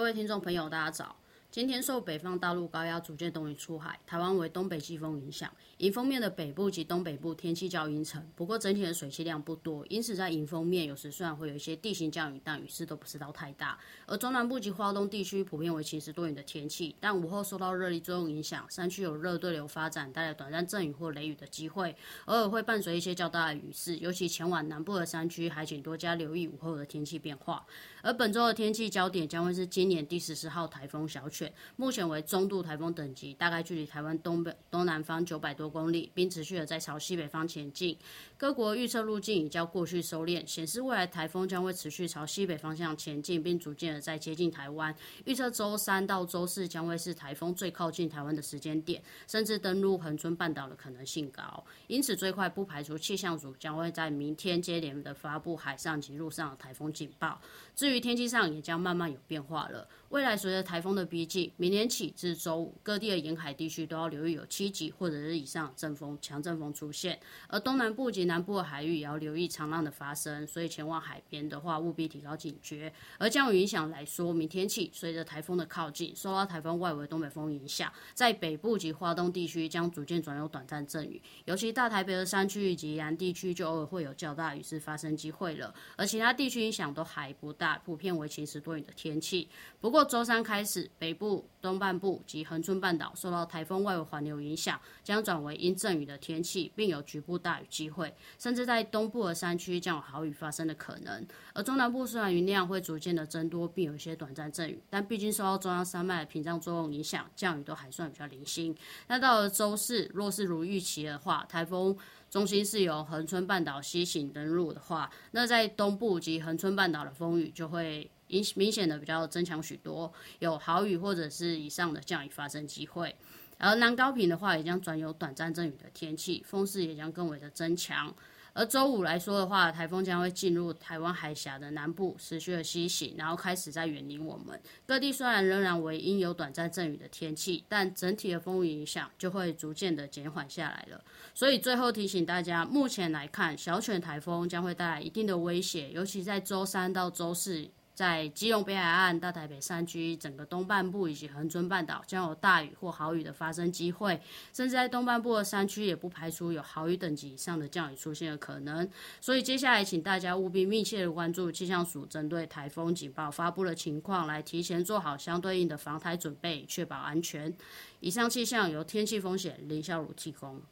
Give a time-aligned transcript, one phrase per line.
[0.00, 1.14] 各位听众朋友，大家早。
[1.50, 13.76] 今天受北方大陆高压逐渐东移出海，台湾为东北季风影响，迎风面的北部及东北部天气较阴沉，不过整体的水汽量不多，因此在迎风面有时虽然会有一些地形降雨，但雨势都不是到太大。
[14.06, 21.96] 而中南部及花东地区普遍为晴时多云的天气，但午后受到热力作用影响，山区有热对流发展，带来短暂阵雨或雷雨的机会，
[22.26, 27.66] 偶尔会伴随一些较大的雨势，尤其前往南部的山区，还请多加留意午后的天气变化。
[28.02, 31.39] 而本周的天气焦点将会是今年第十四号台风小曲
[31.76, 37.96] 目前为中度台风等级，大概距离台湾东北东南方九百多公里，并持续的在朝西北方前进。
[38.36, 44.94] 各国预测路径已较过去收敛，显示未来台风将会持续朝西北方向前进，并逐渐的在接近台湾。
[45.24, 51.64] 预测周三到周四将会是台风最靠近台湾的时间点，甚至登陆恒春半岛的可能性高。
[51.86, 57.40] 因此，最快不排除气象组将会在明天接连的发布海上及陆上的台风警报。
[57.76, 59.86] 至于天气上也将慢慢有变化了。
[60.10, 67.16] 未来随着台风的逼近，明年起至周五，各地的沿海地区都要留意有七级或者是以上阵风、强阵风出现。
[67.46, 72.92] 而东南部及南部的海域也要留意长浪的发生，所以前往海边的话务必提高警觉。
[73.18, 85.72] 而降雨影响来说，明天起随着台风的靠近，受到台风外围东北风影响，在北部及华东地区将逐渐转有短暂阵雨，尤其大台北的山区以及沿岸地区就偶尔会有较大雨势发生机会了。
[85.94, 87.80] 而其他地区影响都还不大。
[87.84, 89.48] 普遍为晴时多云的天气。
[89.80, 101.26] 不过周三开始，北部、东半部及恒春半岛受到台风外围环流影响，将转为阴阵雨的天气，并有局部大雨机会，甚至在东部的山区将有豪雨发生的可能。
[101.54, 108.74] 而中南部虽然云量会逐渐的增多，并有一些短暂阵雨，但毕竟受到中央山脉屏障作用影响，降雨都还算比较零星。
[109.08, 111.96] 那到了周四，若是如预期的话，台风
[112.30, 123.14] 中心是由恒春半岛西行登陆的话，那在东部及恒春半岛的风雨就会明明显的比较增强许多，有豪雨或者是以上的降雨发生机会。
[123.58, 128.14] 而南高屏的话，也将转有短暂阵雨的天气，风势也将更为的增强。
[128.52, 134.60] 而周五来说的话，台风将会进入台湾海峡的南部，持续的西行，然后开始在远离我们。
[134.84, 141.04] 各地虽然仍然为阴有短暂阵雨的天气，但整体的风雨影响就会逐渐的减缓下来了。
[141.32, 147.68] 所以最后提醒大家，目前来看，小犬台风将会带来一定的威胁，尤其在周三到周四。
[147.94, 154.18] 在基隆北海岸、大台北山区、整个东半部以及恒春半岛将有大雨或豪雨的发生机会，
[154.54, 158.88] 甚至在东半部的山区也不排除有豪雨等级以上的降雨出现的可能。
[159.20, 167.54] 所以接下来，请大家务必密切的关注气象署针对台风警报发布的情况，来提前做好相对应的防台准备，确保安全。
[168.00, 170.62] 以上气象由天气风险林孝儒提供。